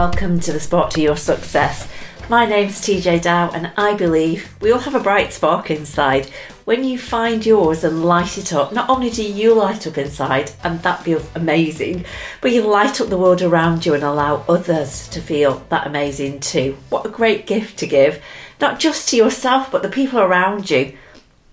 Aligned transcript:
welcome 0.00 0.40
to 0.40 0.50
the 0.50 0.58
Spark 0.58 0.88
to 0.88 1.02
Your 1.02 1.14
Success. 1.14 1.86
My 2.30 2.46
name's 2.46 2.80
TJ 2.80 3.20
Dow, 3.20 3.50
and 3.50 3.70
I 3.76 3.92
believe 3.92 4.48
we 4.58 4.72
all 4.72 4.78
have 4.78 4.94
a 4.94 4.98
bright 4.98 5.30
spark 5.30 5.70
inside. 5.70 6.24
When 6.64 6.84
you 6.84 6.96
find 6.96 7.44
yours 7.44 7.84
and 7.84 8.02
light 8.02 8.38
it 8.38 8.50
up, 8.50 8.72
not 8.72 8.88
only 8.88 9.10
do 9.10 9.22
you 9.22 9.52
light 9.52 9.86
up 9.86 9.98
inside, 9.98 10.52
and 10.64 10.80
that 10.80 11.02
feels 11.02 11.28
amazing, 11.34 12.06
but 12.40 12.50
you 12.50 12.62
light 12.62 12.98
up 12.98 13.10
the 13.10 13.18
world 13.18 13.42
around 13.42 13.84
you 13.84 13.92
and 13.92 14.02
allow 14.02 14.36
others 14.48 15.06
to 15.08 15.20
feel 15.20 15.66
that 15.68 15.86
amazing 15.86 16.40
too. 16.40 16.78
What 16.88 17.04
a 17.04 17.10
great 17.10 17.46
gift 17.46 17.78
to 17.80 17.86
give, 17.86 18.22
not 18.58 18.80
just 18.80 19.10
to 19.10 19.18
yourself, 19.18 19.70
but 19.70 19.82
the 19.82 19.90
people 19.90 20.18
around 20.20 20.70
you. 20.70 20.96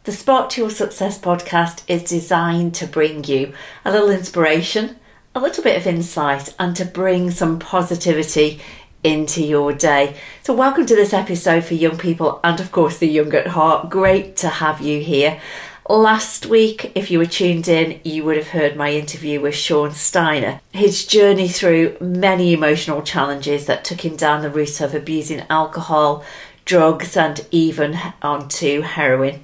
The 0.06 0.14
Spark 0.14 0.52
to 0.52 0.62
Your 0.62 0.72
Success 0.72 1.20
podcast 1.20 1.84
is 1.90 2.02
designed 2.02 2.76
to 2.76 2.88
bring 2.88 3.26
you 3.26 3.54
a 3.84 3.92
little 3.92 4.10
inspiration 4.10 4.96
a 5.38 5.40
little 5.40 5.64
bit 5.64 5.78
of 5.78 5.86
insight 5.86 6.56
and 6.58 6.76
to 6.76 6.84
bring 6.84 7.30
some 7.30 7.60
positivity 7.60 8.60
into 9.04 9.46
your 9.46 9.72
day. 9.72 10.18
So, 10.42 10.52
welcome 10.52 10.88
to 10.88 10.96
this 10.96 11.14
episode 11.14 11.64
for 11.64 11.76
young 11.76 12.00
people 12.00 12.40
and, 12.44 12.60
of 12.60 12.72
course, 12.72 12.98
the 12.98 13.08
young 13.08 13.32
at 13.36 13.46
heart. 13.46 13.92
Great 13.92 14.36
to 14.38 14.50
have 14.50 14.82
you 14.82 15.00
here. 15.00 15.40
Last 15.88 16.48
week, 16.48 16.92
if 16.96 17.12
you 17.12 17.20
were 17.20 17.28
tuned 17.28 17.68
in, 17.68 18.02
you 18.04 18.24
would 18.24 18.36
have 18.36 18.48
heard 18.48 18.76
my 18.76 18.92
interview 18.92 19.40
with 19.40 19.54
Sean 19.54 19.92
Steiner. 19.92 20.60
His 20.74 21.06
journey 21.06 21.48
through 21.48 21.98
many 22.02 22.52
emotional 22.52 23.04
challenges 23.04 23.68
that 23.68 23.86
took 23.86 24.04
him 24.04 24.16
down 24.16 24.42
the 24.42 24.50
route 24.50 24.82
of 24.82 24.96
abusing 24.96 25.44
alcohol, 25.52 26.26
drugs, 26.66 27.16
and 27.16 27.46
even 27.52 27.96
onto 28.24 28.82
heroin. 28.82 29.44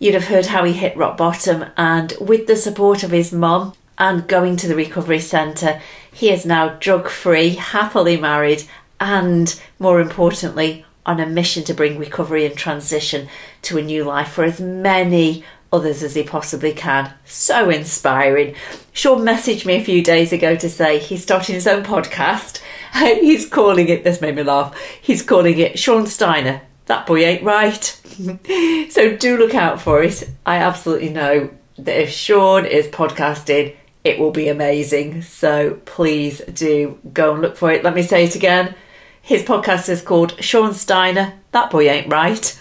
You'd 0.00 0.14
have 0.14 0.26
heard 0.26 0.46
how 0.46 0.64
he 0.64 0.72
hit 0.72 0.96
rock 0.96 1.16
bottom, 1.16 1.66
and 1.76 2.14
with 2.20 2.48
the 2.48 2.56
support 2.56 3.04
of 3.04 3.12
his 3.12 3.32
mum 3.32 3.74
and 3.98 4.28
going 4.28 4.56
to 4.56 4.68
the 4.68 4.76
recovery 4.76 5.20
centre. 5.20 5.80
He 6.12 6.30
is 6.30 6.46
now 6.46 6.70
drug 6.80 7.08
free, 7.08 7.50
happily 7.50 8.16
married, 8.16 8.64
and 9.00 9.60
more 9.78 10.00
importantly, 10.00 10.84
on 11.04 11.20
a 11.20 11.26
mission 11.26 11.64
to 11.64 11.74
bring 11.74 11.98
recovery 11.98 12.44
and 12.44 12.56
transition 12.56 13.28
to 13.62 13.78
a 13.78 13.82
new 13.82 14.04
life 14.04 14.28
for 14.28 14.44
as 14.44 14.60
many 14.60 15.44
others 15.72 16.02
as 16.02 16.14
he 16.14 16.22
possibly 16.22 16.72
can. 16.72 17.12
So 17.24 17.70
inspiring. 17.70 18.54
Sean 18.92 19.20
messaged 19.20 19.66
me 19.66 19.74
a 19.74 19.84
few 19.84 20.02
days 20.02 20.32
ago 20.32 20.56
to 20.56 20.68
say 20.68 20.98
he's 20.98 21.22
starting 21.22 21.54
his 21.54 21.66
own 21.66 21.82
podcast. 21.82 22.60
he's 22.94 23.46
calling 23.46 23.88
it, 23.88 24.04
this 24.04 24.20
made 24.20 24.36
me 24.36 24.42
laugh, 24.42 24.78
he's 25.00 25.22
calling 25.22 25.58
it 25.58 25.78
Sean 25.78 26.06
Steiner. 26.06 26.62
That 26.86 27.06
boy 27.06 27.24
ain't 27.24 27.42
right. 27.42 27.84
so 28.90 29.16
do 29.16 29.36
look 29.36 29.54
out 29.54 29.80
for 29.80 30.02
it. 30.02 30.28
I 30.46 30.56
absolutely 30.56 31.10
know 31.10 31.50
that 31.78 32.02
if 32.02 32.10
Sean 32.10 32.64
is 32.64 32.86
podcasting, 32.88 33.76
it 34.04 34.18
will 34.18 34.30
be 34.30 34.48
amazing. 34.48 35.22
So 35.22 35.80
please 35.84 36.40
do 36.52 36.98
go 37.12 37.32
and 37.32 37.42
look 37.42 37.56
for 37.56 37.70
it. 37.70 37.84
Let 37.84 37.94
me 37.94 38.02
say 38.02 38.24
it 38.24 38.34
again. 38.34 38.74
His 39.20 39.42
podcast 39.42 39.88
is 39.88 40.00
called 40.00 40.42
Sean 40.42 40.72
Steiner. 40.72 41.34
That 41.52 41.70
boy 41.70 41.88
ain't 41.88 42.10
right. 42.12 42.58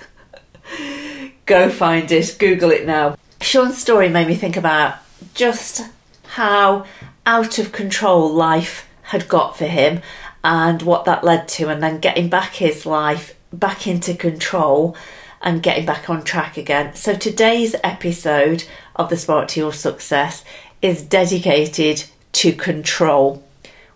go 1.46 1.70
find 1.70 2.12
it, 2.12 2.36
Google 2.40 2.72
it 2.72 2.86
now. 2.86 3.16
Sean's 3.40 3.78
story 3.78 4.10
made 4.10 4.28
me 4.28 4.36
think 4.36 4.58
about 4.58 4.98
just 5.34 5.82
how 6.28 6.86
out 7.26 7.60
of 7.60 7.72
control 7.72 8.30
life 8.30 8.88
had 9.04 9.28
got 9.28 9.58
for 9.58 9.66
him 9.66 10.02
and 10.44 10.82
what 10.82 11.06
that 11.06 11.24
led 11.24 11.48
to, 11.48 11.70
and 11.70 11.82
then 11.82 12.00
getting 12.00 12.30
back 12.30 12.56
his 12.56 12.86
life 12.86 13.36
back 13.52 13.88
into 13.88 14.14
control 14.14 14.96
and 15.42 15.64
getting 15.64 15.86
back 15.86 16.10
on 16.10 16.24
track 16.24 16.58
again. 16.58 16.96
So, 16.96 17.16
today's 17.16 17.76
episode 17.84 18.66
of 18.96 19.10
The 19.10 19.18
Spark 19.18 19.48
to 19.50 19.60
Your 19.60 19.74
Success 19.74 20.44
is 20.82 21.02
dedicated 21.02 22.06
to 22.34 22.54
control. 22.54 23.44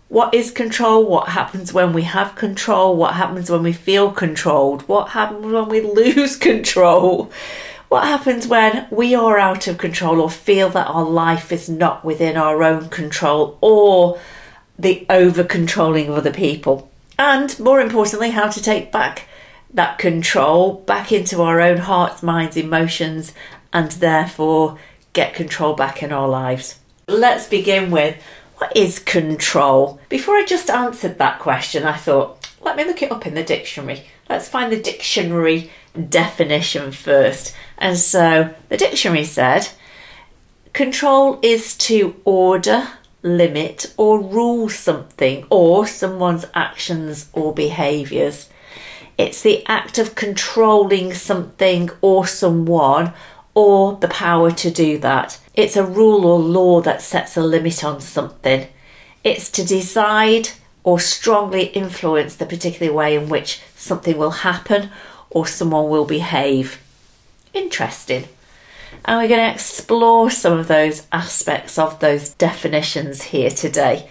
What 0.08 0.34
is 0.34 0.50
control? 0.50 1.06
What 1.06 1.30
happens 1.30 1.72
when 1.72 1.92
we 1.92 2.02
have 2.02 2.34
control? 2.34 2.96
What 2.96 3.14
happens 3.14 3.50
when 3.50 3.62
we 3.62 3.72
feel 3.72 4.10
controlled? 4.10 4.82
What 4.88 5.10
happens 5.10 5.46
when 5.46 5.68
we 5.68 5.80
lose 6.00 6.36
control? 6.36 7.30
What 7.88 8.04
happens 8.04 8.46
when 8.46 8.86
we 8.90 9.14
are 9.14 9.38
out 9.38 9.66
of 9.68 9.78
control 9.78 10.20
or 10.20 10.30
feel 10.30 10.70
that 10.70 10.86
our 10.86 11.04
life 11.04 11.52
is 11.52 11.68
not 11.68 12.04
within 12.04 12.36
our 12.36 12.62
own 12.62 12.88
control 12.88 13.58
or 13.60 14.18
the 14.78 15.06
over 15.10 15.44
controlling 15.44 16.08
of 16.08 16.16
other 16.16 16.32
people? 16.32 16.90
And 17.18 17.58
more 17.60 17.80
importantly, 17.80 18.30
how 18.30 18.48
to 18.48 18.62
take 18.62 18.90
back 18.90 19.28
that 19.74 19.98
control 19.98 20.74
back 20.86 21.12
into 21.12 21.42
our 21.42 21.60
own 21.60 21.78
hearts, 21.78 22.22
minds, 22.22 22.56
emotions, 22.56 23.32
and 23.72 23.90
therefore 23.92 24.78
get 25.12 25.34
control 25.34 25.74
back 25.74 26.02
in 26.02 26.12
our 26.12 26.28
lives. 26.28 26.78
Let's 27.08 27.46
begin 27.46 27.90
with 27.90 28.22
what 28.56 28.76
is 28.76 29.00
control? 29.00 30.00
Before 30.08 30.36
I 30.36 30.44
just 30.44 30.70
answered 30.70 31.18
that 31.18 31.40
question, 31.40 31.84
I 31.84 31.96
thought, 31.96 32.48
let 32.60 32.76
me 32.76 32.84
look 32.84 33.02
it 33.02 33.10
up 33.10 33.26
in 33.26 33.34
the 33.34 33.42
dictionary. 33.42 34.04
Let's 34.30 34.48
find 34.48 34.70
the 34.70 34.80
dictionary 34.80 35.70
definition 36.08 36.92
first. 36.92 37.54
And 37.76 37.98
so 37.98 38.54
the 38.68 38.76
dictionary 38.76 39.24
said 39.24 39.68
control 40.72 41.40
is 41.42 41.76
to 41.78 42.14
order, 42.24 42.88
limit, 43.22 43.92
or 43.96 44.20
rule 44.20 44.68
something 44.68 45.44
or 45.50 45.86
someone's 45.86 46.46
actions 46.54 47.28
or 47.32 47.52
behaviours. 47.52 48.48
It's 49.18 49.42
the 49.42 49.66
act 49.66 49.98
of 49.98 50.14
controlling 50.14 51.12
something 51.14 51.90
or 52.00 52.26
someone 52.26 53.12
or 53.54 53.96
the 53.96 54.08
power 54.08 54.50
to 54.50 54.70
do 54.70 54.98
that. 54.98 55.38
It's 55.54 55.76
a 55.76 55.84
rule 55.84 56.24
or 56.24 56.38
law 56.38 56.80
that 56.80 57.02
sets 57.02 57.36
a 57.36 57.42
limit 57.42 57.84
on 57.84 58.00
something. 58.00 58.68
It's 59.22 59.50
to 59.52 59.64
decide 59.64 60.50
or 60.84 60.98
strongly 60.98 61.66
influence 61.66 62.34
the 62.36 62.46
particular 62.46 62.92
way 62.92 63.14
in 63.14 63.28
which 63.28 63.60
something 63.76 64.16
will 64.16 64.30
happen 64.30 64.90
or 65.30 65.46
someone 65.46 65.88
will 65.88 66.04
behave. 66.04 66.80
Interesting. 67.54 68.28
And 69.04 69.18
we're 69.18 69.28
going 69.28 69.48
to 69.48 69.54
explore 69.54 70.30
some 70.30 70.58
of 70.58 70.68
those 70.68 71.06
aspects 71.12 71.78
of 71.78 72.00
those 72.00 72.30
definitions 72.30 73.22
here 73.22 73.50
today. 73.50 74.08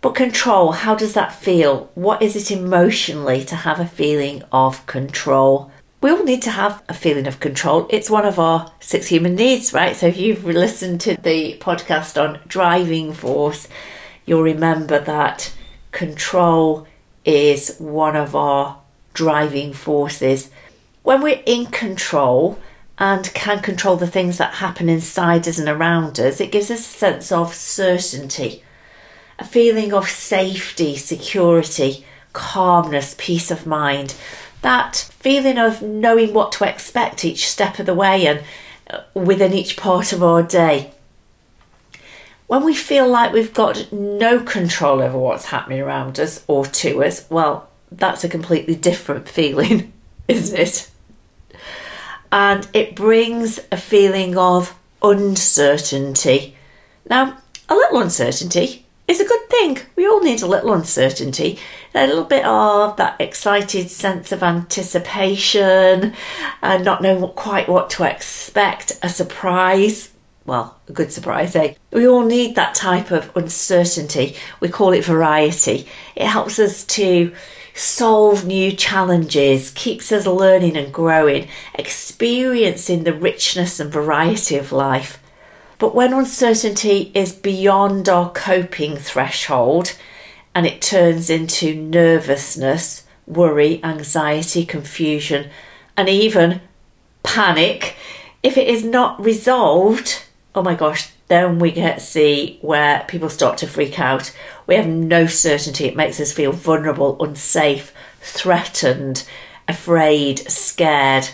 But 0.00 0.14
control, 0.14 0.72
how 0.72 0.94
does 0.94 1.12
that 1.14 1.34
feel? 1.34 1.90
What 1.94 2.22
is 2.22 2.34
it 2.34 2.50
emotionally 2.50 3.44
to 3.44 3.56
have 3.56 3.78
a 3.78 3.86
feeling 3.86 4.42
of 4.50 4.86
control? 4.86 5.70
We 6.00 6.10
all 6.10 6.24
need 6.24 6.42
to 6.42 6.50
have 6.50 6.82
a 6.88 6.94
feeling 6.94 7.26
of 7.26 7.40
control. 7.40 7.86
It's 7.90 8.08
one 8.08 8.24
of 8.24 8.38
our 8.38 8.72
six 8.80 9.08
human 9.08 9.34
needs, 9.34 9.74
right? 9.74 9.94
So 9.94 10.06
if 10.06 10.16
you've 10.16 10.44
listened 10.44 11.00
to 11.02 11.16
the 11.16 11.58
podcast 11.58 12.20
on 12.20 12.40
driving 12.48 13.12
force, 13.12 13.68
you'll 14.24 14.42
remember 14.42 14.98
that 14.98 15.52
control 15.92 16.86
is 17.24 17.76
one 17.78 18.16
of 18.16 18.34
our 18.34 18.80
driving 19.12 19.74
forces. 19.74 20.50
When 21.02 21.20
we're 21.20 21.42
in 21.44 21.66
control 21.66 22.58
and 22.98 23.32
can 23.34 23.60
control 23.60 23.96
the 23.96 24.06
things 24.06 24.38
that 24.38 24.54
happen 24.54 24.88
inside 24.88 25.46
us 25.46 25.58
and 25.58 25.68
around 25.68 26.18
us, 26.18 26.40
it 26.40 26.52
gives 26.52 26.70
us 26.70 26.80
a 26.80 26.82
sense 26.82 27.30
of 27.30 27.54
certainty, 27.54 28.62
a 29.38 29.44
feeling 29.44 29.92
of 29.92 30.08
safety, 30.08 30.96
security, 30.96 32.06
calmness, 32.32 33.14
peace 33.18 33.50
of 33.50 33.66
mind 33.66 34.14
that 34.62 34.96
feeling 35.18 35.58
of 35.58 35.82
knowing 35.82 36.34
what 36.34 36.52
to 36.52 36.68
expect 36.68 37.24
each 37.24 37.48
step 37.48 37.78
of 37.78 37.86
the 37.86 37.94
way 37.94 38.26
and 38.26 38.42
uh, 38.90 39.00
within 39.14 39.52
each 39.52 39.76
part 39.76 40.12
of 40.12 40.22
our 40.22 40.42
day. 40.42 40.92
When 42.46 42.64
we 42.64 42.74
feel 42.74 43.08
like 43.08 43.32
we've 43.32 43.54
got 43.54 43.92
no 43.92 44.40
control 44.40 45.00
over 45.00 45.16
what's 45.16 45.46
happening 45.46 45.80
around 45.80 46.18
us 46.18 46.44
or 46.48 46.66
to 46.66 47.04
us, 47.04 47.24
well, 47.30 47.68
that's 47.92 48.24
a 48.24 48.28
completely 48.28 48.74
different 48.74 49.28
feeling, 49.28 49.92
isn't 50.28 50.58
it? 50.58 50.90
And 52.32 52.66
it 52.72 52.96
brings 52.96 53.60
a 53.70 53.76
feeling 53.76 54.36
of 54.36 54.76
uncertainty. 55.02 56.56
Now, 57.08 57.38
a 57.68 57.74
little 57.74 58.00
uncertainty 58.00 58.86
is 59.10 59.20
a 59.20 59.24
good 59.24 59.50
thing. 59.50 59.78
We 59.96 60.06
all 60.06 60.22
need 60.22 60.40
a 60.40 60.46
little 60.46 60.72
uncertainty, 60.72 61.58
a 61.94 62.06
little 62.06 62.24
bit 62.24 62.44
of 62.44 62.96
that 62.96 63.20
excited 63.20 63.90
sense 63.90 64.30
of 64.30 64.42
anticipation, 64.42 66.14
and 66.62 66.84
not 66.84 67.02
knowing 67.02 67.28
quite 67.32 67.68
what 67.68 67.90
to 67.90 68.04
expect, 68.04 68.98
a 69.02 69.08
surprise. 69.08 70.12
Well, 70.46 70.78
a 70.88 70.92
good 70.92 71.12
surprise, 71.12 71.56
eh? 71.56 71.74
We 71.92 72.06
all 72.06 72.24
need 72.24 72.54
that 72.54 72.74
type 72.74 73.10
of 73.10 73.36
uncertainty. 73.36 74.36
We 74.60 74.68
call 74.68 74.92
it 74.92 75.04
variety. 75.04 75.86
It 76.14 76.26
helps 76.26 76.58
us 76.58 76.84
to 76.84 77.34
solve 77.74 78.46
new 78.46 78.72
challenges, 78.72 79.70
keeps 79.72 80.12
us 80.12 80.26
learning 80.26 80.76
and 80.76 80.92
growing, 80.92 81.48
experiencing 81.74 83.04
the 83.04 83.14
richness 83.14 83.80
and 83.80 83.92
variety 83.92 84.56
of 84.56 84.72
life. 84.72 85.19
But 85.80 85.94
when 85.94 86.12
uncertainty 86.12 87.10
is 87.14 87.32
beyond 87.32 88.06
our 88.06 88.30
coping 88.30 88.98
threshold 88.98 89.96
and 90.54 90.66
it 90.66 90.82
turns 90.82 91.30
into 91.30 91.74
nervousness, 91.74 93.06
worry, 93.26 93.82
anxiety, 93.82 94.66
confusion, 94.66 95.48
and 95.96 96.06
even 96.06 96.60
panic, 97.22 97.96
if 98.42 98.58
it 98.58 98.68
is 98.68 98.84
not 98.84 99.24
resolved, 99.24 100.22
oh 100.54 100.62
my 100.62 100.74
gosh, 100.74 101.12
then 101.28 101.58
we 101.58 101.70
get 101.70 101.94
to 101.98 102.04
see 102.04 102.58
where 102.60 103.06
people 103.08 103.30
start 103.30 103.56
to 103.58 103.66
freak 103.66 103.98
out. 103.98 104.36
We 104.66 104.74
have 104.74 104.86
no 104.86 105.26
certainty. 105.26 105.86
It 105.86 105.96
makes 105.96 106.20
us 106.20 106.30
feel 106.30 106.52
vulnerable, 106.52 107.16
unsafe, 107.22 107.94
threatened, 108.20 109.26
afraid, 109.66 110.40
scared. 110.50 111.30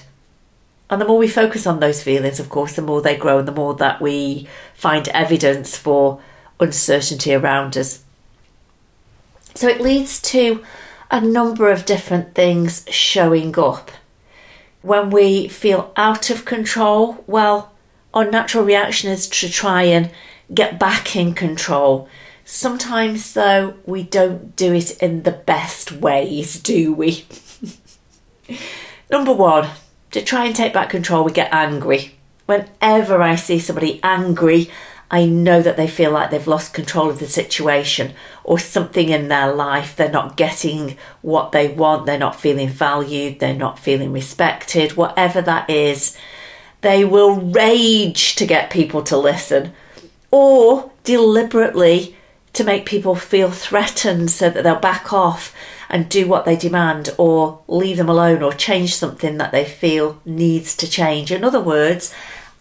And 0.89 1.01
the 1.01 1.07
more 1.07 1.19
we 1.19 1.29
focus 1.29 1.67
on 1.67 1.81
those 1.81 2.03
feelings, 2.03 2.39
of 2.39 2.49
course, 2.49 2.75
the 2.75 2.83
more 2.83 3.03
they 3.03 3.17
grow 3.17 3.39
and 3.39 3.49
the 3.49 3.53
more 3.53 3.75
that 3.75 4.01
we 4.01 4.47
find 4.75 5.09
evidence 5.09 5.77
for 5.77 6.21
uncertainty 6.61 7.35
around 7.35 7.77
us. 7.77 8.05
So 9.55 9.69
it 9.69 9.81
leads 9.81 10.21
to 10.23 10.65
a 11.11 11.21
number 11.21 11.71
of 11.71 11.87
different 11.87 12.35
things 12.35 12.85
showing 12.91 13.59
up. 13.59 13.91
When 14.83 15.11
we 15.11 15.49
feel 15.49 15.93
out 15.97 16.31
of 16.31 16.45
control, 16.45 17.25
well, 17.27 17.73
our 18.15 18.31
natural 18.31 18.65
reaction 18.65 19.11
is 19.11 19.29
to 19.29 19.51
try 19.51 19.83
and 19.83 20.11
get 20.53 20.79
back 20.79 21.17
in 21.17 21.35
control. 21.35 22.09
Sometimes, 22.45 23.35
though, 23.35 23.75
we 23.85 24.05
don't 24.05 24.55
do 24.55 24.73
it 24.73 25.03
in 25.03 25.25
the 25.25 25.33
best 25.33 25.91
ways, 25.91 26.61
do 26.61 26.93
we? 26.93 27.25
Number 29.11 29.33
one, 29.33 29.69
to 30.17 30.23
try 30.23 30.47
and 30.47 30.57
take 30.57 30.73
back 30.73 30.89
control, 30.89 31.25
we 31.25 31.31
get 31.31 31.53
angry. 31.53 32.15
Whenever 32.47 33.21
I 33.21 33.35
see 33.35 33.59
somebody 33.59 34.01
angry, 34.03 34.71
I 35.11 35.27
know 35.27 35.61
that 35.61 35.77
they 35.77 35.87
feel 35.87 36.11
like 36.11 36.31
they've 36.31 36.47
lost 36.47 36.73
control 36.73 37.11
of 37.11 37.19
the 37.19 37.27
situation 37.27 38.15
or 38.43 38.59
something 38.59 39.11
in 39.11 39.29
their 39.29 39.53
life. 39.53 39.95
They're 39.95 40.11
not 40.11 40.39
getting 40.39 40.97
what 41.21 41.53
they 41.53 41.69
want, 41.69 42.07
they're 42.07 42.19
not 42.19 42.41
feeling 42.41 42.71
valued, 42.71 43.41
they're 43.41 43.53
not 43.53 43.79
feeling 43.79 44.11
respected, 44.11 44.97
whatever 44.97 45.43
that 45.43 45.69
is. 45.69 46.17
They 46.81 47.05
will 47.05 47.37
rage 47.37 48.37
to 48.37 48.47
get 48.47 48.71
people 48.71 49.03
to 49.03 49.19
listen 49.19 49.75
or 50.31 50.91
deliberately 51.05 52.17
to 52.55 52.65
make 52.65 52.87
people 52.87 53.17
feel 53.17 53.51
threatened 53.51 54.31
so 54.31 54.49
that 54.49 54.65
they'll 54.65 54.77
back 54.77 55.13
off 55.13 55.55
and 55.89 56.09
do 56.09 56.27
what 56.27 56.45
they 56.45 56.57
demand 56.57 57.11
or 57.19 57.61
leave 57.69 57.97
them 57.97 58.09
alone 58.09 58.43
or 58.43 58.53
change 58.53 58.95
something 58.95 59.39
that 59.39 59.53
they 59.53 59.65
feel 59.65 60.21
needs 60.25 60.77
to 60.77 60.91
change. 60.91 61.31
In 61.31 61.45
other 61.45 61.61
words, 61.61 62.15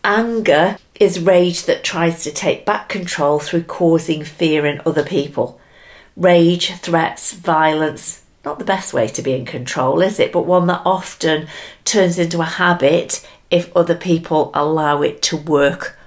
anger 0.03 0.77
is 0.99 1.19
rage 1.19 1.63
that 1.63 1.83
tries 1.83 2.23
to 2.23 2.31
take 2.31 2.65
back 2.65 2.89
control 2.89 3.39
through 3.39 3.63
causing 3.63 4.23
fear 4.23 4.65
in 4.65 4.81
other 4.85 5.03
people. 5.03 5.59
Rage, 6.15 6.71
threats, 6.75 7.33
violence, 7.33 8.23
not 8.45 8.59
the 8.59 8.65
best 8.65 8.93
way 8.93 9.07
to 9.07 9.21
be 9.21 9.33
in 9.33 9.45
control, 9.45 10.01
is 10.01 10.19
it? 10.19 10.31
But 10.31 10.45
one 10.45 10.67
that 10.67 10.83
often 10.85 11.47
turns 11.83 12.19
into 12.19 12.39
a 12.41 12.45
habit 12.45 13.27
if 13.49 13.75
other 13.75 13.95
people 13.95 14.51
allow 14.53 15.01
it 15.01 15.21
to 15.23 15.37
work. 15.37 15.97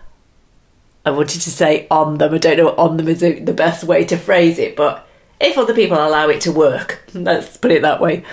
I 1.04 1.10
wanted 1.10 1.40
to 1.40 1.50
say 1.50 1.86
on 1.90 2.18
them. 2.18 2.34
I 2.34 2.38
don't 2.38 2.56
know 2.56 2.74
on 2.76 2.96
them 2.96 3.08
is 3.08 3.20
the 3.20 3.52
best 3.54 3.84
way 3.84 4.04
to 4.04 4.16
phrase 4.16 4.58
it, 4.58 4.76
but 4.76 5.07
if 5.40 5.56
other 5.56 5.74
people 5.74 5.96
allow 5.96 6.28
it 6.28 6.40
to 6.42 6.52
work, 6.52 7.02
let's 7.14 7.56
put 7.56 7.70
it 7.70 7.82
that 7.82 8.00
way. 8.00 8.24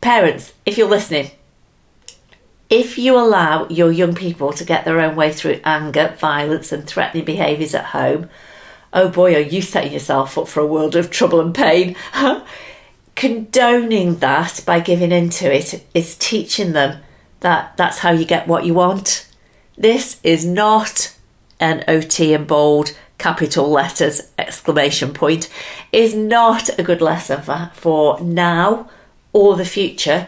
Parents, 0.00 0.52
if 0.64 0.78
you're 0.78 0.88
listening, 0.88 1.30
if 2.70 2.96
you 2.96 3.18
allow 3.18 3.66
your 3.68 3.90
young 3.90 4.14
people 4.14 4.52
to 4.52 4.64
get 4.64 4.84
their 4.84 5.00
own 5.00 5.16
way 5.16 5.32
through 5.32 5.60
anger, 5.64 6.14
violence, 6.18 6.70
and 6.70 6.86
threatening 6.86 7.24
behaviours 7.24 7.74
at 7.74 7.86
home, 7.86 8.30
oh 8.92 9.08
boy, 9.08 9.34
are 9.34 9.40
you 9.40 9.60
setting 9.60 9.92
yourself 9.92 10.38
up 10.38 10.48
for 10.48 10.60
a 10.60 10.66
world 10.66 10.94
of 10.96 11.10
trouble 11.10 11.40
and 11.40 11.54
pain. 11.54 11.96
Condoning 13.16 14.16
that 14.20 14.62
by 14.64 14.80
giving 14.80 15.12
into 15.12 15.52
it 15.52 15.84
is 15.92 16.16
teaching 16.16 16.72
them 16.72 17.02
that 17.40 17.76
that's 17.76 17.98
how 17.98 18.12
you 18.12 18.24
get 18.24 18.46
what 18.46 18.64
you 18.64 18.74
want. 18.74 19.28
This 19.76 20.20
is 20.22 20.46
not 20.46 21.14
an 21.58 21.84
OT 21.88 22.32
in 22.32 22.44
bold 22.44 22.96
capital 23.20 23.70
letters 23.70 24.32
exclamation 24.36 25.12
point 25.14 25.48
is 25.92 26.14
not 26.14 26.68
a 26.78 26.82
good 26.82 27.00
lesson 27.00 27.40
for, 27.42 27.70
for 27.74 28.20
now 28.20 28.90
or 29.32 29.56
the 29.56 29.64
future 29.64 30.26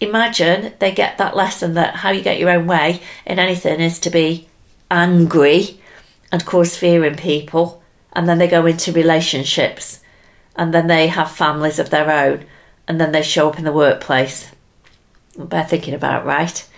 imagine 0.00 0.74
they 0.78 0.92
get 0.92 1.18
that 1.18 1.36
lesson 1.36 1.74
that 1.74 1.96
how 1.96 2.10
you 2.10 2.22
get 2.22 2.38
your 2.38 2.50
own 2.50 2.66
way 2.66 3.00
in 3.24 3.38
anything 3.38 3.80
is 3.80 3.98
to 3.98 4.10
be 4.10 4.46
angry 4.90 5.80
and 6.32 6.44
cause 6.44 6.76
fear 6.76 7.04
in 7.04 7.16
people, 7.16 7.82
and 8.12 8.28
then 8.28 8.38
they 8.38 8.48
go 8.48 8.66
into 8.66 8.92
relationships, 8.92 10.00
and 10.56 10.74
then 10.74 10.86
they 10.86 11.06
have 11.06 11.30
families 11.30 11.78
of 11.78 11.90
their 11.90 12.10
own, 12.10 12.44
and 12.88 13.00
then 13.00 13.12
they 13.12 13.22
show 13.22 13.48
up 13.48 13.58
in 13.58 13.64
the 13.64 13.72
workplace. 13.72 14.50
Bear 15.38 15.64
thinking 15.64 15.94
about, 15.94 16.24
right? 16.24 16.68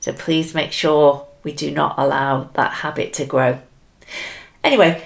So 0.00 0.12
please 0.12 0.54
make 0.54 0.72
sure 0.72 1.26
we 1.42 1.52
do 1.52 1.70
not 1.70 1.94
allow 1.98 2.50
that 2.54 2.72
habit 2.72 3.12
to 3.14 3.24
grow. 3.24 3.60
Anyway, 4.64 5.02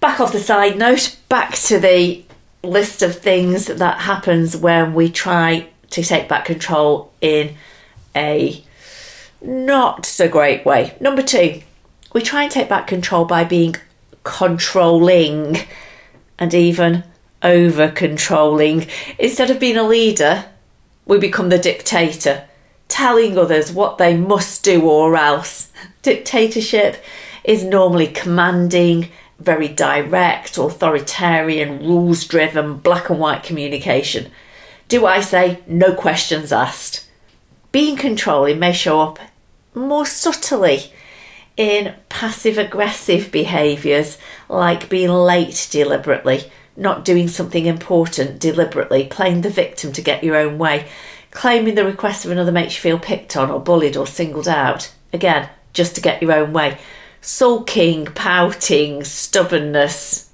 back 0.00 0.20
off 0.20 0.32
the 0.32 0.40
side 0.40 0.78
note, 0.78 1.16
back 1.28 1.54
to 1.54 1.78
the 1.78 2.24
list 2.62 3.02
of 3.02 3.18
things 3.18 3.66
that 3.66 4.00
happens 4.00 4.56
when 4.56 4.94
we 4.94 5.10
try 5.10 5.68
to 5.90 6.02
take 6.02 6.28
back 6.28 6.44
control 6.44 7.12
in 7.20 7.54
a 8.14 8.64
not 9.40 10.06
so 10.06 10.28
great 10.28 10.64
way. 10.64 10.96
Number 11.00 11.22
two, 11.22 11.62
we 12.12 12.22
try 12.22 12.44
and 12.44 12.52
take 12.52 12.68
back 12.68 12.86
control 12.86 13.24
by 13.24 13.44
being 13.44 13.76
controlling 14.22 15.58
and 16.38 16.54
even 16.54 17.04
over 17.42 17.90
controlling. 17.90 18.86
Instead 19.18 19.50
of 19.50 19.58
being 19.58 19.76
a 19.76 19.82
leader, 19.82 20.46
we 21.06 21.18
become 21.18 21.48
the 21.48 21.58
dictator, 21.58 22.44
telling 22.88 23.36
others 23.36 23.72
what 23.72 23.98
they 23.98 24.16
must 24.16 24.62
do 24.62 24.82
or 24.82 25.16
else. 25.16 25.70
Dictatorship 26.02 27.02
is 27.44 27.64
normally 27.64 28.06
commanding, 28.06 29.08
very 29.38 29.68
direct, 29.68 30.56
authoritarian, 30.56 31.78
rules 31.80 32.24
driven, 32.24 32.76
black 32.78 33.10
and 33.10 33.18
white 33.18 33.42
communication. 33.42 34.30
Do 34.88 35.06
I 35.06 35.20
say 35.20 35.60
no 35.66 35.94
questions 35.94 36.52
asked? 36.52 37.08
Being 37.72 37.96
controlling 37.96 38.58
may 38.58 38.72
show 38.72 39.00
up 39.00 39.18
more 39.74 40.04
subtly 40.06 40.92
in 41.56 41.94
passive 42.08 42.58
aggressive 42.58 43.30
behaviours 43.32 44.18
like 44.48 44.88
being 44.88 45.10
late 45.10 45.68
deliberately, 45.70 46.50
not 46.76 47.04
doing 47.04 47.28
something 47.28 47.66
important 47.66 48.38
deliberately, 48.38 49.06
playing 49.06 49.40
the 49.40 49.50
victim 49.50 49.92
to 49.92 50.02
get 50.02 50.24
your 50.24 50.36
own 50.36 50.58
way, 50.58 50.88
claiming 51.30 51.74
the 51.74 51.84
request 51.84 52.24
of 52.24 52.30
another 52.30 52.52
makes 52.52 52.74
you 52.74 52.80
feel 52.80 52.98
picked 52.98 53.36
on 53.36 53.50
or 53.50 53.60
bullied 53.60 53.96
or 53.96 54.06
singled 54.06 54.48
out, 54.48 54.92
again, 55.12 55.48
just 55.72 55.94
to 55.94 56.00
get 56.00 56.22
your 56.22 56.32
own 56.32 56.52
way, 56.52 56.78
sulking, 57.22 58.04
pouting, 58.04 59.04
stubbornness, 59.04 60.28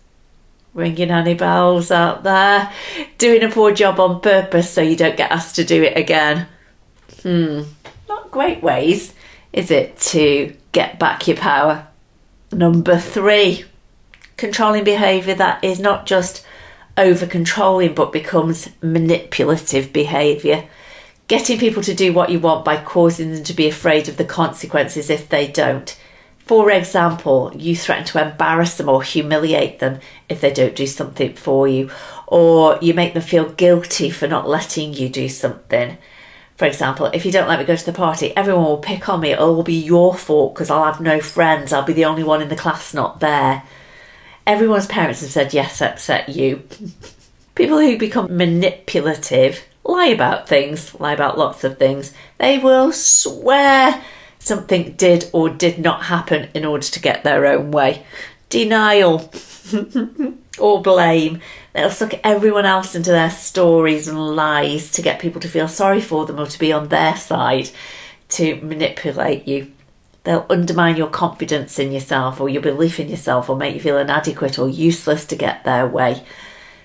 ringing 0.75 1.11
any 1.11 1.35
bells 1.35 1.93
out 1.93 2.25
there, 2.25 2.73
doing 3.19 3.45
a 3.45 3.51
poor 3.51 3.73
job 3.73 4.01
on 4.01 4.21
purpose 4.21 4.71
so 4.71 4.81
you 4.81 4.97
don't 4.97 5.17
get 5.17 5.31
asked 5.31 5.57
to 5.57 5.65
do 5.65 5.83
it 5.85 5.97
again. 5.97 6.49
Hmm, 7.23 7.63
not 8.09 8.31
great 8.31 8.63
ways, 8.63 9.15
is 9.53 9.71
it, 9.71 9.99
to 9.99 10.57
get 10.73 10.99
back 10.99 11.29
your 11.29 11.37
power? 11.37 11.87
Number 12.51 12.99
three, 12.99 13.65
controlling 14.37 14.85
behaviour 14.85 15.35
that 15.35 15.63
is 15.63 15.79
not 15.79 16.07
just 16.07 16.45
over 16.97 17.27
controlling 17.27 17.95
but 17.95 18.13
becomes 18.13 18.71
manipulative 18.83 19.93
behaviour. 19.93 20.65
Getting 21.29 21.59
people 21.59 21.83
to 21.83 21.95
do 21.95 22.15
what 22.15 22.31
you 22.31 22.41
want 22.41 22.65
by 22.65 22.83
causing 22.83 23.33
them 23.33 23.45
to 23.45 23.53
be 23.53 23.69
afraid 23.69 24.09
of 24.09 24.17
the 24.17 24.25
consequences 24.25 25.11
if 25.11 25.29
they 25.29 25.47
don't. 25.47 25.99
For 26.49 26.71
example, 26.71 27.53
you 27.55 27.77
threaten 27.77 28.07
to 28.07 28.27
embarrass 28.27 28.79
them 28.79 28.89
or 28.89 29.03
humiliate 29.03 29.81
them 29.81 30.01
if 30.31 30.41
they 30.41 30.51
don't 30.51 30.75
do 30.75 30.87
something 30.87 31.35
for 31.35 31.69
you, 31.69 31.91
or 32.27 32.79
you 32.81 32.95
make 32.95 33.13
them 33.13 33.23
feel 33.23 33.51
guilty 33.51 34.09
for 34.09 34.27
not 34.27 34.49
letting 34.49 34.95
you 34.95 35.11
do 35.11 35.29
something. 35.29 35.99
For 36.57 36.65
example, 36.65 37.11
if 37.13 37.27
you 37.27 37.33
don't 37.33 37.49
let 37.49 37.59
me 37.59 37.67
go 37.67 37.77
to 37.77 37.85
the 37.85 37.93
party, 37.93 38.35
everyone 38.35 38.65
will 38.65 38.79
pick 38.79 39.11
on 39.11 39.21
me. 39.21 39.33
It 39.33 39.39
will 39.39 39.63
be 39.63 39.79
your 39.79 40.15
fault 40.15 40.55
because 40.55 40.71
I'll 40.71 40.91
have 40.91 41.03
no 41.03 41.21
friends. 41.21 41.71
I'll 41.71 41.83
be 41.83 41.93
the 41.93 42.07
only 42.07 42.25
one 42.25 42.41
in 42.41 42.49
the 42.49 42.57
class 42.57 42.95
not 42.95 43.21
there. 43.21 43.63
Everyone's 44.47 44.87
parents 44.87 45.21
have 45.21 45.31
said 45.31 45.53
yes, 45.53 45.83
upset 45.83 46.31
you. 46.31 46.63
People 47.57 47.79
who 47.79 47.99
become 47.99 48.35
manipulative 48.35 49.63
lie 49.85 50.07
about 50.07 50.49
things, 50.49 50.99
lie 50.99 51.13
about 51.13 51.37
lots 51.37 51.63
of 51.63 51.79
things. 51.79 52.15
They 52.39 52.57
will 52.57 52.91
swear 52.93 54.03
something 54.49 54.93
did 54.93 55.31
or 55.33 55.49
did 55.49 55.79
not 55.79 56.05
happen 56.05 56.49
in 56.55 56.65
order 56.65 56.87
to 56.87 57.01
get 57.01 57.23
their 57.23 57.47
own 57.47 57.71
way. 57.71 58.05
Denial 58.49 59.31
or 60.59 60.83
blame. 60.83 61.41
They'll 61.75 61.91
suck 61.91 62.15
everyone 62.25 62.65
else 62.65 62.95
into 62.95 63.11
their 63.11 63.31
stories 63.31 64.09
and 64.09 64.35
lies 64.35 64.91
to 64.93 65.03
get 65.03 65.21
people 65.21 65.41
to 65.43 65.49
feel 65.49 65.69
sorry 65.69 66.01
for 66.01 66.27
them 66.27 66.41
or 66.41 66.47
to 66.47 66.59
be 66.59 66.73
on 66.73 66.89
their 66.89 67.17
side 67.17 67.71
to 68.31 68.57
manipulate 68.63 69.47
you. 69.47 69.71
They'll 70.25 70.47
undermine 70.51 70.97
your 70.97 71.09
confidence 71.09 71.79
in 71.79 71.93
yourself 71.93 72.41
or 72.41 72.49
your 72.49 72.63
belief 72.63 72.99
in 72.99 73.09
yourself 73.09 73.49
or 73.49 73.57
make 73.57 73.75
you 73.75 73.81
feel 73.81 73.99
inadequate 73.99 74.59
or 74.59 74.69
useless 74.69 75.25
to 75.27 75.37
get 75.37 75.65
their 75.65 75.87
way. 75.87 76.23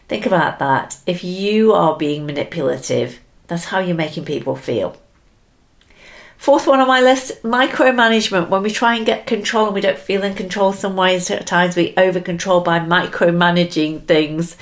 Think 0.08 0.25
about 0.25 0.60
that. 0.60 0.98
If 1.08 1.24
you 1.24 1.74
are 1.74 1.98
being 1.98 2.25
manipulative, 2.25 3.20
that's 3.48 3.65
how 3.65 3.79
you're 3.79 3.96
making 3.96 4.25
people 4.25 4.55
feel. 4.55 4.98
Fourth 6.43 6.67
one 6.67 6.81
on 6.81 6.89
my 6.89 7.00
list 7.00 7.41
micromanagement. 7.43 8.50
When 8.50 8.63
we 8.63 8.69
try 8.69 8.95
and 8.95 9.05
get 9.05 9.25
control 9.25 9.67
and 9.67 9.73
we 9.73 9.79
don't 9.79 9.97
feel 9.97 10.23
in 10.23 10.35
control, 10.35 10.73
some 10.73 10.97
ways 10.97 11.31
at 11.31 11.47
times 11.47 11.77
we 11.77 11.93
over 11.95 12.19
control 12.19 12.59
by 12.59 12.79
micromanaging 12.79 14.07
things. 14.07 14.57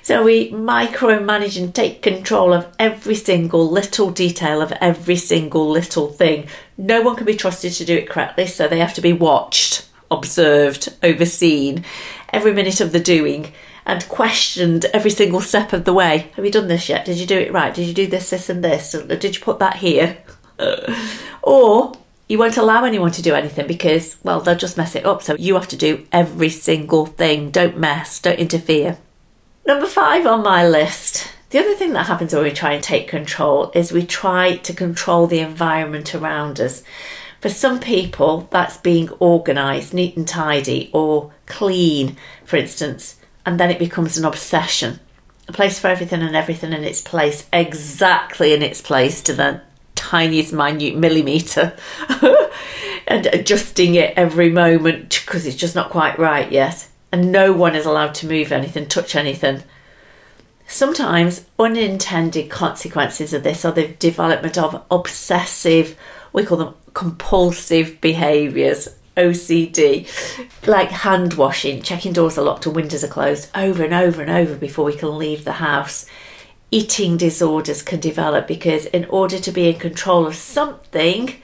So 0.00 0.24
we 0.24 0.50
micromanage 0.50 1.62
and 1.62 1.74
take 1.74 2.00
control 2.00 2.54
of 2.54 2.74
every 2.78 3.16
single 3.16 3.70
little 3.70 4.10
detail 4.10 4.62
of 4.62 4.72
every 4.80 5.16
single 5.16 5.68
little 5.68 6.08
thing. 6.08 6.48
No 6.78 7.02
one 7.02 7.16
can 7.16 7.26
be 7.26 7.36
trusted 7.36 7.74
to 7.74 7.84
do 7.84 7.96
it 7.96 8.08
correctly, 8.08 8.46
so 8.46 8.66
they 8.66 8.78
have 8.78 8.94
to 8.94 9.02
be 9.02 9.12
watched, 9.12 9.86
observed, 10.10 10.88
overseen 11.02 11.84
every 12.32 12.54
minute 12.54 12.80
of 12.80 12.92
the 12.92 12.98
doing 12.98 13.52
and 13.84 14.08
questioned 14.08 14.86
every 14.94 15.10
single 15.10 15.42
step 15.42 15.74
of 15.74 15.84
the 15.84 15.92
way. 15.92 16.30
Have 16.36 16.46
you 16.46 16.50
done 16.50 16.68
this 16.68 16.88
yet? 16.88 17.04
Did 17.04 17.18
you 17.18 17.26
do 17.26 17.38
it 17.38 17.52
right? 17.52 17.74
Did 17.74 17.88
you 17.88 17.92
do 17.92 18.06
this, 18.06 18.30
this, 18.30 18.48
and 18.48 18.64
this? 18.64 18.92
Did 18.92 19.36
you 19.36 19.42
put 19.42 19.58
that 19.58 19.76
here? 19.76 20.16
Or 21.42 21.92
you 22.28 22.38
won't 22.38 22.56
allow 22.56 22.84
anyone 22.84 23.10
to 23.10 23.22
do 23.22 23.34
anything 23.34 23.66
because, 23.66 24.16
well, 24.22 24.40
they'll 24.40 24.54
just 24.54 24.76
mess 24.76 24.94
it 24.94 25.04
up. 25.04 25.22
So 25.22 25.34
you 25.34 25.54
have 25.54 25.68
to 25.68 25.76
do 25.76 26.06
every 26.12 26.48
single 26.48 27.06
thing. 27.06 27.50
Don't 27.50 27.76
mess, 27.76 28.20
don't 28.20 28.38
interfere. 28.38 28.98
Number 29.66 29.86
five 29.86 30.26
on 30.26 30.42
my 30.42 30.66
list. 30.66 31.32
The 31.50 31.58
other 31.58 31.74
thing 31.74 31.92
that 31.94 32.06
happens 32.06 32.32
when 32.32 32.44
we 32.44 32.52
try 32.52 32.74
and 32.74 32.82
take 32.82 33.08
control 33.08 33.72
is 33.74 33.90
we 33.90 34.06
try 34.06 34.56
to 34.58 34.72
control 34.72 35.26
the 35.26 35.40
environment 35.40 36.14
around 36.14 36.60
us. 36.60 36.84
For 37.40 37.48
some 37.48 37.80
people, 37.80 38.48
that's 38.52 38.76
being 38.76 39.10
organised, 39.20 39.92
neat 39.92 40.16
and 40.16 40.28
tidy, 40.28 40.90
or 40.92 41.32
clean, 41.46 42.16
for 42.44 42.56
instance, 42.56 43.16
and 43.44 43.58
then 43.58 43.70
it 43.70 43.80
becomes 43.80 44.16
an 44.16 44.24
obsession. 44.24 45.00
A 45.48 45.52
place 45.52 45.80
for 45.80 45.88
everything 45.88 46.22
and 46.22 46.36
everything 46.36 46.72
in 46.72 46.84
its 46.84 47.00
place, 47.00 47.48
exactly 47.52 48.52
in 48.52 48.62
its 48.62 48.80
place 48.80 49.20
to 49.22 49.32
the 49.32 49.62
tiniest 50.10 50.52
minute 50.52 50.96
millimetre, 50.96 51.76
and 53.06 53.26
adjusting 53.26 53.94
it 53.94 54.12
every 54.16 54.50
moment 54.50 55.22
because 55.24 55.46
it's 55.46 55.56
just 55.56 55.76
not 55.76 55.90
quite 55.90 56.18
right 56.18 56.50
yet. 56.50 56.88
And 57.12 57.30
no 57.32 57.52
one 57.52 57.74
is 57.74 57.86
allowed 57.86 58.14
to 58.16 58.26
move 58.26 58.52
anything, 58.52 58.86
touch 58.86 59.14
anything. 59.14 59.62
Sometimes 60.66 61.44
unintended 61.58 62.50
consequences 62.50 63.32
of 63.32 63.42
this 63.42 63.64
are 63.64 63.72
the 63.72 63.88
development 63.88 64.56
of 64.56 64.84
obsessive, 64.90 65.96
we 66.32 66.44
call 66.44 66.58
them 66.58 66.74
compulsive 66.94 68.00
behaviours, 68.00 68.88
OCD, 69.16 70.08
like 70.66 70.90
hand 70.90 71.34
washing, 71.34 71.82
checking 71.82 72.12
doors 72.12 72.38
are 72.38 72.44
locked 72.44 72.66
and 72.66 72.74
windows 72.76 73.02
are 73.02 73.08
closed 73.08 73.50
over 73.54 73.84
and 73.84 73.92
over 73.92 74.22
and 74.22 74.30
over 74.30 74.54
before 74.56 74.84
we 74.84 74.94
can 74.94 75.18
leave 75.18 75.44
the 75.44 75.52
house. 75.52 76.06
Eating 76.72 77.16
disorders 77.16 77.82
can 77.82 77.98
develop 77.98 78.46
because, 78.46 78.86
in 78.86 79.04
order 79.06 79.38
to 79.38 79.50
be 79.50 79.68
in 79.68 79.78
control 79.78 80.26
of 80.26 80.36
something, 80.36 81.34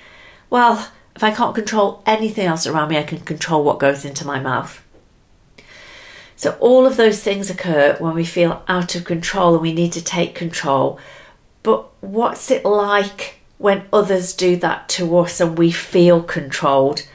well, 0.51 0.91
if 1.17 1.25
I 1.25 1.33
can't 1.33 1.55
control 1.55 2.03
anything 2.07 2.47
else 2.47 2.67
around 2.67 2.91
me, 2.91 2.99
I 2.99 3.03
can 3.03 3.21
control 3.21 3.65
what 3.65 3.81
goes 3.81 4.05
into 4.05 4.27
my 4.27 4.39
mouth. 4.39 4.85
So, 6.37 6.57
all 6.61 6.87
of 6.87 6.97
those 6.97 7.23
things 7.23 7.51
occur 7.51 7.97
when 7.99 8.15
we 8.15 8.25
feel 8.25 8.63
out 8.69 8.95
of 8.95 9.05
control 9.05 9.55
and 9.55 9.63
we 9.63 9.73
need 9.73 9.93
to 9.93 10.05
take 10.05 10.35
control. 10.35 11.01
But 11.63 11.89
what's 12.01 12.51
it 12.51 12.65
like 12.65 13.41
when 13.59 13.87
others 13.93 14.35
do 14.35 14.55
that 14.57 14.89
to 14.91 15.19
us 15.19 15.41
and 15.41 15.59
we 15.59 15.73
feel 15.73 16.23
controlled? 16.23 17.09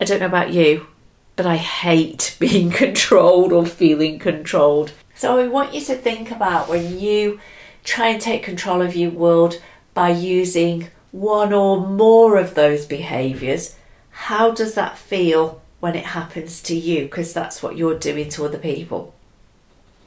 I 0.00 0.04
don't 0.04 0.20
know 0.20 0.26
about 0.26 0.52
you, 0.52 0.86
but 1.34 1.46
I 1.46 1.56
hate 1.56 2.36
being 2.40 2.70
controlled 2.70 3.52
or 3.52 3.66
feeling 3.66 4.18
controlled. 4.18 4.92
So, 5.18 5.38
I 5.38 5.48
want 5.48 5.74
you 5.74 5.80
to 5.82 5.94
think 5.96 6.30
about 6.30 6.68
when 6.68 6.98
you 6.98 7.40
try 7.84 8.08
and 8.08 8.20
take 8.20 8.42
control 8.42 8.80
of 8.80 8.96
your 8.96 9.10
world 9.10 9.60
by 9.92 10.10
using 10.10 10.88
one 11.10 11.52
or 11.52 11.86
more 11.86 12.38
of 12.38 12.54
those 12.54 12.86
behaviours. 12.86 13.74
How 14.10 14.52
does 14.52 14.74
that 14.74 14.96
feel 14.96 15.60
when 15.80 15.94
it 15.94 16.06
happens 16.06 16.60
to 16.62 16.74
you 16.74 17.02
because 17.02 17.32
that's 17.32 17.62
what 17.62 17.76
you're 17.76 17.98
doing 17.98 18.28
to 18.30 18.44
other 18.44 18.58
people. 18.58 19.14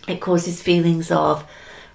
It 0.08 0.20
causes 0.20 0.62
feelings 0.62 1.12
of 1.12 1.48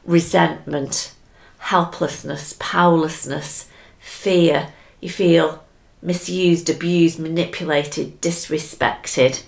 resentment, 0.04 1.12
helplessness, 1.58 2.54
powerlessness, 2.58 3.68
fear. 3.98 4.72
You 5.00 5.10
feel 5.10 5.64
misused, 6.00 6.70
abused, 6.70 7.18
manipulated, 7.18 8.20
disrespected. 8.20 9.42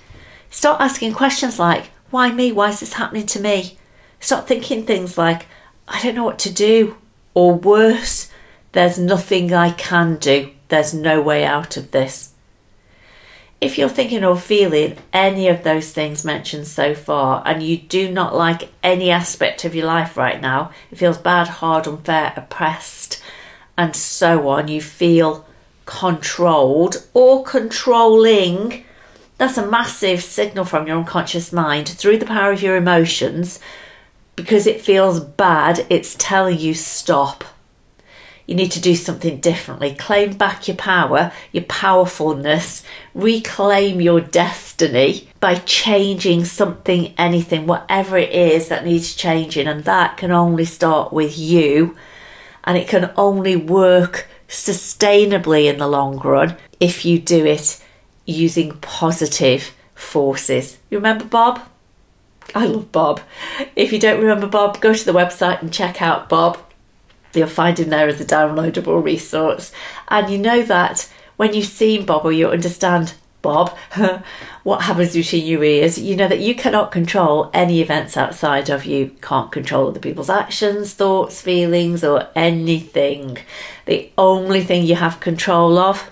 Start 0.51 0.81
asking 0.81 1.13
questions 1.13 1.59
like, 1.59 1.91
why 2.11 2.33
me? 2.33 2.53
Why 2.53 2.71
is 2.71 2.81
this 2.81 2.95
happening 2.95 3.27
to 3.27 3.41
me? 3.41 3.79
Start 4.21 4.49
thinking 4.49 4.85
things 4.85 5.17
like, 5.17 5.47
I 5.87 6.03
don't 6.03 6.15
know 6.15 6.25
what 6.25 6.39
to 6.41 6.53
do. 6.53 6.97
Or 7.35 7.55
worse, 7.55 8.31
there's 8.73 8.99
nothing 8.99 9.53
I 9.53 9.71
can 9.71 10.17
do. 10.17 10.51
There's 10.69 10.93
no 10.93 11.21
way 11.23 11.45
out 11.45 11.77
of 11.77 11.93
this 11.93 12.33
if 13.61 13.77
you're 13.77 13.89
thinking 13.89 14.23
or 14.23 14.37
feeling 14.37 14.97
any 15.13 15.49
of 15.49 15.65
those 15.65 15.93
things 15.93 16.25
mentioned 16.25 16.67
so 16.67 16.95
far 16.95 17.43
and 17.45 17.63
you 17.63 17.77
do 17.77 18.11
not 18.11 18.35
like 18.35 18.71
any 18.83 19.11
aspect 19.11 19.65
of 19.65 19.75
your 19.75 19.87
life 19.87 20.17
right 20.17 20.41
now, 20.41 20.71
it 20.91 20.99
feels 20.99 21.19
bad, 21.19 21.49
hard, 21.49 21.87
unfair, 21.87 22.33
oppressed, 22.37 23.21
and 23.77 23.97
so 23.97 24.49
on, 24.49 24.69
you 24.69 24.81
feel 24.81 25.45
controlled 25.87 27.05
or 27.15 27.43
controlling, 27.43 28.85
that's 29.39 29.59
a 29.59 29.67
massive 29.67 30.23
signal 30.23 30.65
from 30.65 30.87
your 30.87 30.99
unconscious 30.99 31.53
mind 31.53 31.89
through 31.89 32.19
the 32.19 32.27
power 32.27 32.53
of 32.53 32.63
your 32.63 32.77
emotions 32.77 33.59
because 34.37 34.67
it 34.67 34.81
feels 34.81 35.21
bad, 35.21 35.87
it's 35.89 36.15
telling 36.19 36.59
you 36.59 36.75
stop 36.75 37.45
you 38.49 38.55
need 38.55 38.73
to 38.73 38.81
do 38.81 38.97
something 38.97 39.41
differently. 39.41 39.95
Claim 39.95 40.33
back 40.33 40.69
your 40.69 40.77
power, 40.79 41.33
your 41.53 41.65
powerfulness, 41.65 42.83
reclaim 43.15 44.01
your 44.01 44.23
destiny 44.23 45.29
by 45.39 45.57
changing 45.57 46.47
something, 46.47 47.13
anything, 47.19 47.67
whatever 47.67 48.17
it 48.17 48.31
is 48.31 48.69
that 48.69 48.87
needs 48.87 49.15
changing. 49.15 49.67
And 49.67 49.85
that 49.85 50.17
can 50.17 50.33
only 50.33 50.65
start 50.65 51.13
with 51.13 51.37
you. 51.37 51.95
And 52.65 52.79
it 52.79 52.89
can 52.89 53.13
only 53.17 53.55
work 53.55 54.27
sustainably 54.49 55.67
in 55.71 55.77
the 55.77 55.87
long 55.87 56.19
run 56.19 56.57
if 56.81 57.05
you 57.05 57.19
do 57.19 57.45
it 57.45 57.85
using 58.33 58.73
positive 58.79 59.75
forces. 59.95 60.79
You 60.91 60.99
remember 60.99 61.25
Bob? 61.25 61.61
I 62.55 62.67
love 62.67 62.93
Bob. 62.93 63.21
If 63.77 63.93
you 63.93 63.99
don't 63.99 64.21
remember 64.21 64.47
Bob, 64.47 64.81
go 64.81 64.95
to 64.95 65.05
the 65.05 65.13
website 65.13 65.61
and 65.61 65.73
check 65.73 66.01
out 66.01 66.29
Bob 66.29 66.59
you'll 67.35 67.49
find 67.49 67.79
him 67.79 67.91
there 67.91 68.09
as 68.09 68.21
a 68.21 68.25
downloadable 68.25 69.03
resource. 69.03 69.73
And 70.09 70.31
you 70.31 70.39
know 70.39 70.63
that 70.63 71.11
when 71.37 71.55
you've 71.55 71.67
seen 71.67 72.05
Bob 72.05 72.25
or 72.25 72.33
you 72.33 72.49
understand 72.49 73.15
Bob, 73.43 73.71
what 74.63 74.83
happens 74.83 75.15
between 75.15 75.47
your 75.47 75.63
ears, 75.63 75.99
you 75.99 76.17
know 76.17 76.29
that 76.29 76.41
you 76.41 76.55
cannot 76.55 76.93
control 76.93 77.51
any 77.55 77.81
events 77.81 78.17
outside 78.17 78.69
of 78.69 78.85
you, 78.85 79.17
can't 79.23 79.53
control 79.53 79.89
other 79.89 80.01
people's 80.01 80.31
actions, 80.31 80.93
thoughts, 80.93 81.41
feelings, 81.41 82.03
or 82.03 82.29
anything. 82.35 83.39
The 83.87 84.11
only 84.19 84.63
thing 84.63 84.85
you 84.85 84.97
have 84.97 85.21
control 85.21 85.79
of, 85.79 86.11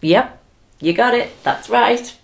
yep, 0.00 0.42
you 0.84 0.92
got 0.92 1.14
it, 1.14 1.30
that's 1.42 1.70
right, 1.70 2.14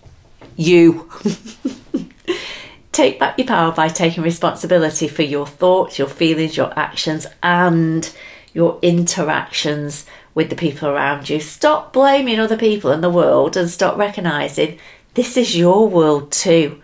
you. 0.55 1.09
Take 2.91 3.19
back 3.19 3.37
your 3.37 3.47
power 3.47 3.71
by 3.71 3.87
taking 3.87 4.21
responsibility 4.21 5.07
for 5.07 5.23
your 5.23 5.47
thoughts, 5.47 5.97
your 5.97 6.09
feelings, 6.09 6.57
your 6.57 6.77
actions, 6.77 7.25
and 7.41 8.13
your 8.53 8.77
interactions 8.81 10.05
with 10.35 10.49
the 10.49 10.55
people 10.55 10.89
around 10.89 11.29
you. 11.29 11.39
Stop 11.39 11.93
blaming 11.93 12.39
other 12.39 12.57
people 12.57 12.91
in 12.91 13.01
the 13.01 13.09
world 13.09 13.57
and 13.57 13.69
start 13.69 13.97
recognizing 13.97 14.77
this 15.13 15.37
is 15.37 15.57
your 15.57 15.87
world 15.87 16.31
too. 16.31 16.79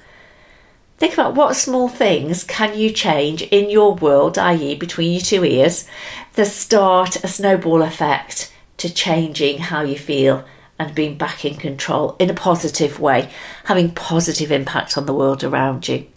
Think 0.98 1.14
about 1.14 1.36
what 1.36 1.56
small 1.56 1.88
things 1.88 2.44
can 2.44 2.78
you 2.78 2.90
change 2.90 3.44
in 3.44 3.70
your 3.70 3.94
world, 3.94 4.38
i.e., 4.40 4.76
between 4.76 5.12
your 5.12 5.22
two 5.22 5.46
ears, 5.46 5.88
that 6.34 6.48
start 6.48 7.24
a 7.24 7.28
snowball 7.28 7.84
effect 7.84 8.52
to 8.78 8.92
changing 8.92 9.60
how 9.60 9.82
you 9.82 9.98
feel 9.98 10.44
and 10.80 10.96
being 10.96 11.18
back 11.18 11.44
in 11.44 11.56
control 11.56 12.16
in 12.20 12.30
a 12.30 12.34
positive 12.34 13.00
way, 13.00 13.30
having 13.66 13.92
positive 13.92 14.52
impact 14.52 14.98
on 14.98 15.06
the 15.06 15.14
world 15.14 15.44
around 15.44 15.88
you. 15.88 16.08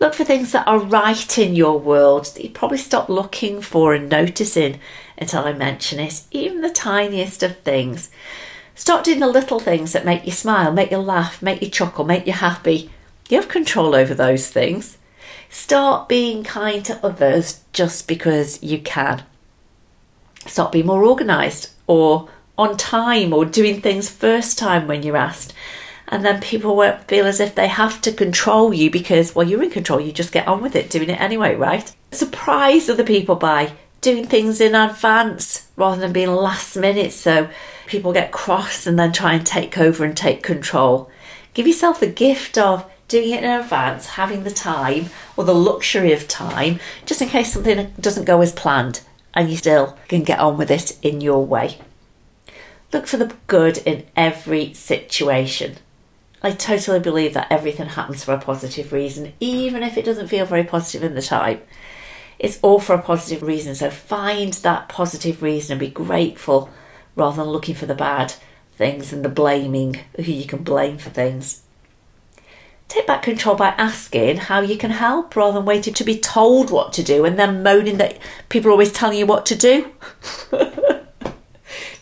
Look 0.00 0.14
for 0.14 0.24
things 0.24 0.52
that 0.52 0.66
are 0.66 0.80
right 0.80 1.38
in 1.38 1.54
your 1.54 1.78
world 1.78 2.26
that 2.26 2.42
you 2.42 2.50
probably 2.50 2.78
stop 2.78 3.08
looking 3.08 3.60
for 3.60 3.94
and 3.94 4.08
noticing 4.08 4.80
until 5.16 5.44
I 5.44 5.52
mention 5.52 6.00
it, 6.00 6.22
even 6.32 6.60
the 6.60 6.70
tiniest 6.70 7.42
of 7.42 7.58
things. 7.60 8.10
Start 8.74 9.04
doing 9.04 9.20
the 9.20 9.28
little 9.28 9.60
things 9.60 9.92
that 9.92 10.04
make 10.04 10.24
you 10.26 10.32
smile, 10.32 10.72
make 10.72 10.90
you 10.90 10.98
laugh, 10.98 11.40
make 11.42 11.62
you 11.62 11.68
chuckle, 11.68 12.04
make 12.04 12.26
you 12.26 12.32
happy. 12.32 12.90
You 13.28 13.36
have 13.36 13.48
control 13.48 13.94
over 13.94 14.14
those 14.14 14.50
things. 14.50 14.98
Start 15.48 16.08
being 16.08 16.42
kind 16.42 16.84
to 16.86 17.04
others 17.06 17.62
just 17.72 18.08
because 18.08 18.62
you 18.62 18.80
can. 18.80 19.22
Start 20.46 20.72
being 20.72 20.86
more 20.86 21.06
organised 21.06 21.70
or 21.86 22.28
on 22.58 22.76
time 22.76 23.32
or 23.32 23.44
doing 23.44 23.80
things 23.80 24.10
first 24.10 24.58
time 24.58 24.86
when 24.86 25.02
you're 25.02 25.16
asked 25.16 25.54
and 26.12 26.22
then 26.22 26.42
people 26.42 26.76
won't 26.76 27.08
feel 27.08 27.24
as 27.24 27.40
if 27.40 27.54
they 27.54 27.68
have 27.68 28.02
to 28.02 28.12
control 28.12 28.74
you 28.74 28.90
because, 28.90 29.34
well, 29.34 29.48
you're 29.48 29.62
in 29.62 29.70
control, 29.70 29.98
you 29.98 30.12
just 30.12 30.30
get 30.30 30.46
on 30.46 30.60
with 30.60 30.76
it, 30.76 30.90
doing 30.90 31.08
it 31.08 31.18
anyway, 31.18 31.54
right? 31.54 31.90
Surprise 32.10 32.90
other 32.90 33.02
people 33.02 33.34
by 33.34 33.72
doing 34.02 34.26
things 34.26 34.60
in 34.60 34.74
advance 34.74 35.68
rather 35.74 35.98
than 35.98 36.12
being 36.12 36.28
last 36.28 36.76
minute 36.76 37.12
so 37.12 37.48
people 37.86 38.12
get 38.12 38.30
cross 38.30 38.86
and 38.86 38.98
then 38.98 39.10
try 39.10 39.32
and 39.32 39.46
take 39.46 39.78
over 39.78 40.04
and 40.04 40.14
take 40.14 40.42
control. 40.42 41.10
Give 41.54 41.66
yourself 41.66 42.00
the 42.00 42.08
gift 42.08 42.58
of 42.58 42.84
doing 43.08 43.30
it 43.30 43.42
in 43.42 43.50
advance, 43.50 44.06
having 44.08 44.44
the 44.44 44.50
time 44.50 45.06
or 45.38 45.44
the 45.44 45.54
luxury 45.54 46.12
of 46.12 46.28
time, 46.28 46.78
just 47.06 47.22
in 47.22 47.28
case 47.30 47.54
something 47.54 47.90
doesn't 47.98 48.26
go 48.26 48.42
as 48.42 48.52
planned 48.52 49.00
and 49.32 49.48
you 49.48 49.56
still 49.56 49.96
can 50.08 50.24
get 50.24 50.40
on 50.40 50.58
with 50.58 50.70
it 50.70 50.98
in 51.00 51.22
your 51.22 51.46
way. 51.46 51.78
Look 52.92 53.06
for 53.06 53.16
the 53.16 53.34
good 53.46 53.78
in 53.78 54.04
every 54.14 54.74
situation. 54.74 55.76
I 56.42 56.50
totally 56.50 57.00
believe 57.00 57.34
that 57.34 57.50
everything 57.50 57.86
happens 57.86 58.22
for 58.22 58.34
a 58.34 58.40
positive 58.40 58.92
reason, 58.92 59.32
even 59.40 59.82
if 59.82 59.96
it 59.96 60.04
doesn't 60.04 60.28
feel 60.28 60.44
very 60.44 60.64
positive 60.64 61.02
in 61.02 61.14
the 61.14 61.22
time. 61.22 61.62
It's 62.38 62.58
all 62.60 62.80
for 62.80 62.94
a 62.94 63.02
positive 63.02 63.42
reason, 63.42 63.74
so 63.74 63.88
find 63.90 64.52
that 64.54 64.88
positive 64.88 65.42
reason 65.42 65.72
and 65.72 65.80
be 65.80 65.88
grateful 65.88 66.68
rather 67.14 67.36
than 67.42 67.52
looking 67.52 67.76
for 67.76 67.86
the 67.86 67.94
bad 67.94 68.34
things 68.76 69.12
and 69.12 69.24
the 69.24 69.28
blaming, 69.28 70.00
who 70.16 70.32
you 70.32 70.44
can 70.46 70.62
blame 70.62 70.98
for 70.98 71.10
things. 71.10 71.62
Take 72.88 73.06
back 73.06 73.22
control 73.22 73.54
by 73.54 73.68
asking 73.78 74.36
how 74.36 74.60
you 74.60 74.76
can 74.76 74.90
help 74.90 75.34
rather 75.34 75.54
than 75.54 75.64
waiting 75.64 75.94
to 75.94 76.04
be 76.04 76.18
told 76.18 76.70
what 76.70 76.92
to 76.94 77.02
do 77.02 77.24
and 77.24 77.38
then 77.38 77.62
moaning 77.62 77.96
that 77.98 78.18
people 78.50 78.68
are 78.68 78.72
always 78.72 78.92
telling 78.92 79.16
you 79.16 79.24
what 79.24 79.46
to 79.46 79.54
do. 79.54 79.90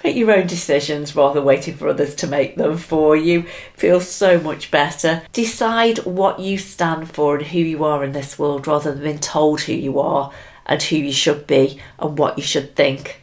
Make 0.03 0.17
your 0.17 0.33
own 0.33 0.47
decisions 0.47 1.15
rather 1.15 1.35
than 1.35 1.45
waiting 1.45 1.75
for 1.77 1.89
others 1.89 2.15
to 2.17 2.27
make 2.27 2.57
them 2.57 2.79
for 2.79 3.17
you. 3.17 3.45
Feel 3.75 4.01
so 4.01 4.41
much 4.41 4.71
better. 4.71 5.23
Decide 5.33 5.99
what 5.99 6.41
you 6.41 6.57
stand 6.57 7.11
for 7.11 7.37
and 7.37 7.47
who 7.47 7.59
you 7.59 7.85
are 7.85 8.03
in 8.03 8.13
this 8.13 8.39
world 8.39 8.67
rather 8.67 8.93
than 8.93 9.05
being 9.05 9.19
told 9.19 9.63
who 9.63 9.75
you 9.75 10.01
are 10.01 10.33
and 10.67 10.83
who 10.83 10.97
you 10.97 11.13
should 11.13 11.47
be 11.47 11.81
and 11.99 12.19
what 12.19 12.39
you 12.39 12.45
should 12.45 12.75
think. 12.75 13.23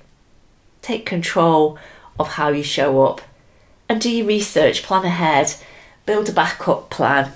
Take 0.82 1.06
control 1.06 1.78
of 2.20 2.34
how 2.34 2.50
you 2.50 2.64
show 2.64 3.04
up 3.06 3.22
and 3.90 4.00
do 4.00 4.10
your 4.10 4.28
research, 4.28 4.84
plan 4.84 5.06
ahead, 5.06 5.56
build 6.06 6.30
a 6.30 6.34
backup 6.34 6.90
plan 6.90 7.32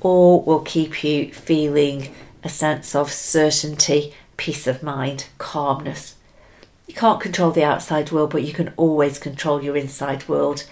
all 0.00 0.42
will 0.42 0.60
keep 0.60 1.02
you 1.02 1.32
feeling 1.32 2.14
a 2.44 2.48
sense 2.48 2.94
of 2.94 3.10
certainty, 3.10 4.14
peace 4.36 4.66
of 4.66 4.82
mind, 4.82 5.26
calmness. 5.38 6.14
You 6.86 6.94
can't 6.94 7.20
control 7.20 7.50
the 7.50 7.64
outside 7.64 8.12
world, 8.12 8.30
but 8.30 8.44
you 8.44 8.52
can 8.52 8.72
always 8.76 9.18
control 9.18 9.62
your 9.62 9.76
inside 9.76 10.28
world 10.28 10.64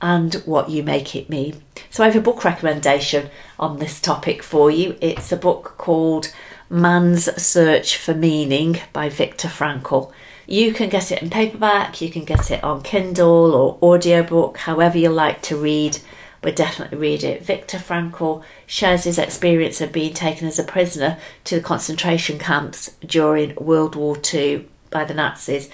and 0.00 0.34
what 0.44 0.70
you 0.70 0.82
make 0.82 1.16
it 1.16 1.28
mean. 1.28 1.62
So, 1.90 2.04
I 2.04 2.06
have 2.06 2.16
a 2.16 2.20
book 2.20 2.44
recommendation 2.44 3.30
on 3.58 3.78
this 3.78 4.00
topic 4.00 4.42
for 4.42 4.70
you. 4.70 4.96
It's 5.00 5.32
a 5.32 5.36
book 5.36 5.74
called 5.76 6.32
Man's 6.70 7.24
Search 7.42 7.96
for 7.96 8.14
Meaning 8.14 8.78
by 8.92 9.08
Viktor 9.08 9.48
Frankl. 9.48 10.12
You 10.46 10.72
can 10.72 10.88
get 10.88 11.10
it 11.10 11.22
in 11.22 11.30
paperback, 11.30 12.00
you 12.00 12.10
can 12.10 12.24
get 12.24 12.50
it 12.52 12.62
on 12.62 12.82
Kindle 12.82 13.52
or 13.52 13.78
audiobook, 13.82 14.58
however 14.58 14.98
you 14.98 15.08
like 15.08 15.42
to 15.42 15.56
read 15.56 15.98
but 16.42 16.54
definitely 16.54 16.96
read 16.96 17.24
it. 17.24 17.42
Viktor 17.42 17.78
Frankl 17.78 18.44
shares 18.66 19.02
his 19.02 19.18
experience 19.18 19.80
of 19.80 19.90
being 19.90 20.14
taken 20.14 20.46
as 20.46 20.60
a 20.60 20.62
prisoner 20.62 21.18
to 21.42 21.56
the 21.56 21.60
concentration 21.60 22.38
camps 22.38 22.94
during 23.04 23.52
World 23.56 23.96
War 23.96 24.16
II 24.32 24.68
by 24.90 25.04
the 25.04 25.14
Nazis. 25.14 25.68